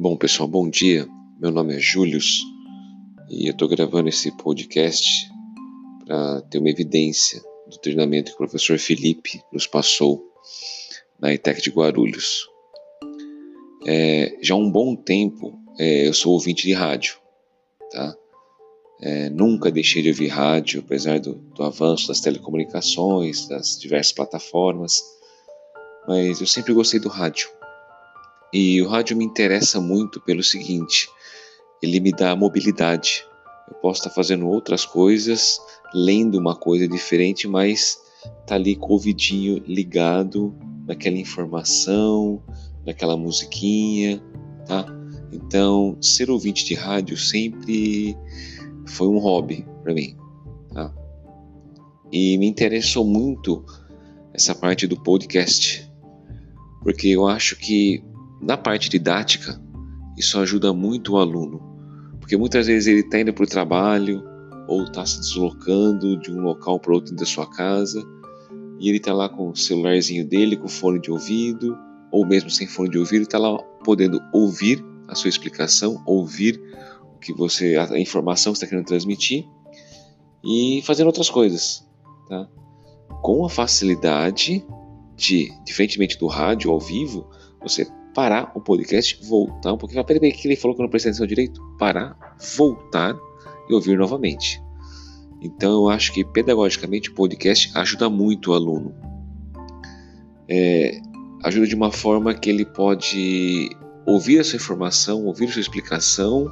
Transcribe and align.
Bom, 0.00 0.16
pessoal, 0.16 0.48
bom 0.48 0.70
dia. 0.70 1.08
Meu 1.40 1.50
nome 1.50 1.74
é 1.74 1.80
Július 1.80 2.40
e 3.28 3.48
eu 3.48 3.50
estou 3.50 3.66
gravando 3.66 4.08
esse 4.08 4.30
podcast 4.36 5.28
para 6.06 6.40
ter 6.42 6.60
uma 6.60 6.70
evidência 6.70 7.42
do 7.66 7.76
treinamento 7.78 8.30
que 8.30 8.36
o 8.36 8.38
professor 8.38 8.78
Felipe 8.78 9.42
nos 9.52 9.66
passou 9.66 10.24
na 11.18 11.34
ETEC 11.34 11.60
de 11.60 11.70
Guarulhos. 11.70 12.48
É, 13.88 14.38
já 14.40 14.54
há 14.54 14.56
um 14.56 14.70
bom 14.70 14.94
tempo 14.94 15.58
é, 15.80 16.06
eu 16.06 16.14
sou 16.14 16.32
ouvinte 16.32 16.64
de 16.64 16.74
rádio, 16.74 17.18
tá? 17.90 18.14
É, 19.02 19.28
nunca 19.30 19.68
deixei 19.68 20.00
de 20.00 20.10
ouvir 20.10 20.28
rádio, 20.28 20.78
apesar 20.78 21.18
do, 21.18 21.34
do 21.34 21.64
avanço 21.64 22.06
das 22.06 22.20
telecomunicações, 22.20 23.48
das 23.48 23.76
diversas 23.76 24.12
plataformas, 24.12 25.02
mas 26.06 26.40
eu 26.40 26.46
sempre 26.46 26.72
gostei 26.72 27.00
do 27.00 27.08
rádio 27.08 27.57
e 28.52 28.80
o 28.82 28.88
rádio 28.88 29.16
me 29.16 29.24
interessa 29.24 29.80
muito 29.80 30.20
pelo 30.20 30.42
seguinte: 30.42 31.08
ele 31.82 32.00
me 32.00 32.12
dá 32.12 32.34
mobilidade. 32.34 33.24
Eu 33.68 33.74
posso 33.76 34.00
estar 34.00 34.10
fazendo 34.10 34.48
outras 34.48 34.84
coisas, 34.84 35.60
lendo 35.92 36.38
uma 36.38 36.56
coisa 36.56 36.88
diferente, 36.88 37.46
mas 37.46 37.98
tá 38.46 38.54
ali 38.54 38.74
com 38.74 38.88
o 38.88 38.92
ouvidinho 38.92 39.62
ligado 39.66 40.54
naquela 40.86 41.16
informação, 41.16 42.42
naquela 42.86 43.16
musiquinha, 43.16 44.22
tá? 44.66 44.86
Então, 45.30 45.98
ser 46.00 46.30
ouvinte 46.30 46.64
de 46.64 46.74
rádio 46.74 47.16
sempre 47.16 48.16
foi 48.86 49.06
um 49.06 49.18
hobby 49.18 49.66
para 49.82 49.92
mim, 49.92 50.16
tá? 50.72 50.92
E 52.10 52.38
me 52.38 52.46
interessou 52.46 53.04
muito 53.04 53.62
essa 54.32 54.54
parte 54.54 54.86
do 54.86 54.98
podcast, 55.02 55.86
porque 56.82 57.08
eu 57.08 57.26
acho 57.26 57.54
que 57.56 58.02
na 58.40 58.56
parte 58.56 58.88
didática, 58.88 59.60
isso 60.16 60.38
ajuda 60.38 60.72
muito 60.72 61.14
o 61.14 61.16
aluno, 61.18 61.60
porque 62.20 62.36
muitas 62.36 62.66
vezes 62.66 62.86
ele 62.86 63.00
está 63.00 63.20
indo 63.20 63.32
para 63.32 63.44
o 63.44 63.48
trabalho 63.48 64.22
ou 64.66 64.84
está 64.84 65.04
se 65.06 65.20
deslocando 65.20 66.16
de 66.18 66.30
um 66.30 66.40
local 66.40 66.78
para 66.78 66.92
outro 66.92 67.14
da 67.14 67.24
sua 67.24 67.48
casa 67.48 68.04
e 68.78 68.88
ele 68.88 68.98
está 68.98 69.12
lá 69.12 69.28
com 69.28 69.50
o 69.50 69.56
celularzinho 69.56 70.26
dele, 70.26 70.56
com 70.56 70.68
fone 70.68 71.00
de 71.00 71.10
ouvido, 71.10 71.76
ou 72.10 72.26
mesmo 72.26 72.50
sem 72.50 72.66
fone 72.66 72.90
de 72.90 72.98
ouvido, 72.98 73.22
está 73.22 73.38
lá 73.38 73.58
podendo 73.84 74.20
ouvir 74.32 74.84
a 75.08 75.14
sua 75.14 75.28
explicação, 75.28 76.02
ouvir 76.06 76.60
o 77.14 77.18
que 77.18 77.32
você, 77.32 77.76
a 77.76 77.98
informação 77.98 78.52
que 78.52 78.58
está 78.58 78.66
querendo 78.66 78.86
transmitir 78.86 79.44
e 80.44 80.82
fazendo 80.84 81.08
outras 81.08 81.28
coisas, 81.28 81.86
tá? 82.28 82.48
Com 83.22 83.44
a 83.44 83.50
facilidade 83.50 84.64
de, 85.16 85.50
diferentemente 85.64 86.16
do 86.18 86.26
rádio 86.26 86.70
ao 86.70 86.78
vivo, 86.78 87.28
você 87.60 87.86
parar 88.14 88.52
o 88.54 88.60
podcast, 88.60 89.18
voltar 89.26 89.72
um 89.72 89.78
pouquinho. 89.78 90.04
Peraí, 90.04 90.32
que 90.32 90.48
ele 90.48 90.56
falou 90.56 90.74
que 90.74 90.82
eu 90.82 90.84
não 90.84 90.90
prestei 90.90 91.10
atenção 91.10 91.26
direito? 91.26 91.60
Parar, 91.78 92.36
voltar 92.56 93.16
e 93.68 93.74
ouvir 93.74 93.96
novamente. 93.96 94.60
Então 95.40 95.70
eu 95.72 95.88
acho 95.88 96.12
que 96.12 96.24
pedagogicamente 96.24 97.10
o 97.10 97.14
podcast 97.14 97.70
ajuda 97.74 98.10
muito 98.10 98.50
o 98.50 98.54
aluno. 98.54 98.94
É, 100.48 101.00
ajuda 101.44 101.66
de 101.66 101.74
uma 101.74 101.92
forma 101.92 102.34
que 102.34 102.50
ele 102.50 102.64
pode 102.64 103.70
ouvir 104.06 104.40
a 104.40 104.44
sua 104.44 104.56
informação, 104.56 105.26
ouvir 105.26 105.48
a 105.48 105.52
sua 105.52 105.60
explicação, 105.60 106.50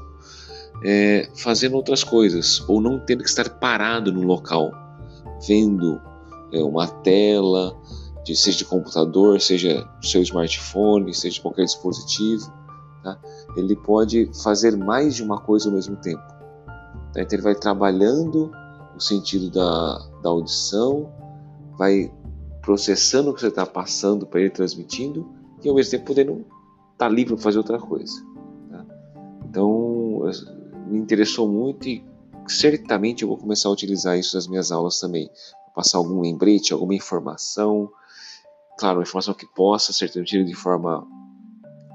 é, 0.85 1.29
fazendo 1.35 1.75
outras 1.75 2.05
coisas, 2.05 2.63
ou 2.69 2.81
não 2.81 3.01
tendo 3.01 3.23
que 3.23 3.29
estar 3.29 3.49
parado 3.59 4.13
no 4.13 4.23
local, 4.23 4.71
vendo 5.47 6.01
é, 6.53 6.63
uma 6.63 6.87
tela, 6.87 7.77
de, 8.27 8.35
seja 8.35 8.59
de 8.59 8.65
computador, 8.65 9.41
seja 9.41 9.89
seu 10.03 10.21
smartphone, 10.21 11.15
seja 11.15 11.37
de 11.37 11.41
qualquer 11.41 11.65
dispositivo, 11.65 12.53
tá? 13.03 13.17
ele 13.57 13.77
pode 13.77 14.29
fazer 14.43 14.77
mais 14.77 15.15
de 15.15 15.23
uma 15.23 15.41
coisa 15.41 15.69
ao 15.69 15.75
mesmo 15.75 15.95
tempo. 15.97 16.23
Tá? 16.67 17.23
Então 17.23 17.29
ele 17.31 17.43
vai 17.43 17.55
trabalhando 17.55 18.51
o 18.97 19.01
sentido 19.01 19.49
da, 19.49 19.99
da 20.25 20.29
audição, 20.29 21.09
vai 21.79 22.13
processando 22.63 23.31
o 23.31 23.35
que 23.35 23.41
você 23.41 23.47
está 23.47 23.65
passando 23.65 24.27
para 24.27 24.41
ele, 24.41 24.51
transmitindo, 24.51 25.25
e 25.63 25.69
ao 25.69 25.77
mesmo 25.77 25.93
tempo 25.93 26.07
podendo 26.07 26.33
estar 26.33 26.49
tá 26.97 27.09
livre 27.09 27.35
para 27.35 27.45
fazer 27.45 27.59
outra 27.59 27.79
coisa. 27.79 28.13
Tá? 28.69 28.85
Então 29.45 30.23
me 30.89 30.99
interessou 30.99 31.49
muito 31.49 31.89
e 31.89 32.05
certamente 32.49 33.23
eu 33.23 33.29
vou 33.29 33.39
começar 33.39 33.69
a 33.69 33.73
utilizar 33.73 34.19
isso 34.19 34.35
nas 34.35 34.49
minhas 34.49 34.73
aulas 34.73 34.99
também. 34.99 35.31
Passar 35.77 35.99
algum 35.99 36.21
lembrete, 36.23 36.73
alguma 36.73 36.95
informação, 36.95 37.89
claro, 38.79 38.99
uma 38.99 39.03
informação 39.03 39.35
que 39.35 39.47
possa 39.47 39.93
ser 39.93 40.11
transmitida 40.11 40.45
de 40.45 40.55
forma 40.55 41.07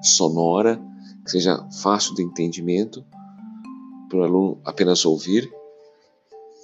sonora, 0.02 0.82
que 1.24 1.32
seja 1.32 1.64
fácil 1.82 2.16
de 2.16 2.24
entendimento 2.24 3.06
para 4.10 4.20
o 4.20 4.24
aluno 4.24 4.62
apenas 4.66 5.06
ouvir 5.06 5.52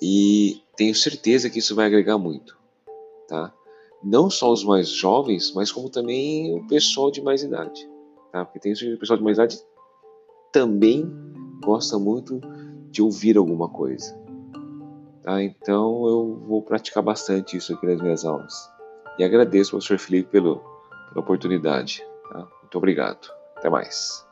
e 0.02 0.62
tenho 0.76 0.94
certeza 0.94 1.50
que 1.50 1.60
isso 1.60 1.76
vai 1.76 1.86
agregar 1.86 2.18
muito, 2.18 2.58
tá? 3.28 3.54
Não 4.04 4.30
só 4.30 4.52
os 4.52 4.64
mais 4.64 4.90
jovens, 4.90 5.52
mas 5.54 5.72
como 5.72 5.90
também 5.90 6.54
o 6.56 6.68
pessoal 6.68 7.10
de 7.10 7.22
mais 7.22 7.42
idade, 7.44 7.88
tá? 8.32 8.46
Porque 8.46 8.60
tem 8.60 8.74
o 8.74 9.00
pessoal 9.00 9.18
de 9.18 9.24
mais 9.24 9.38
idade 9.38 9.60
também 10.52 11.12
gosta 11.64 11.98
muito 11.98 12.40
de 12.92 13.02
ouvir 13.02 13.38
alguma 13.38 13.70
coisa, 13.70 14.18
tá? 15.24 15.42
Então 15.44 16.08
eu 16.08 16.44
vou 16.48 16.62
praticar 16.62 17.04
bastante 17.04 17.58
isso 17.58 17.74
aqui 17.74 17.86
nas 17.86 18.02
minhas 18.02 18.26
aulas. 18.26 18.77
E 19.18 19.24
agradeço 19.24 19.76
ao 19.76 19.82
Sr. 19.82 19.98
Felipe 19.98 20.30
pelo, 20.30 20.58
pela 21.10 21.22
oportunidade. 21.22 22.04
Tá? 22.30 22.40
Muito 22.62 22.78
obrigado. 22.78 23.32
Até 23.56 23.70
mais. 23.70 24.27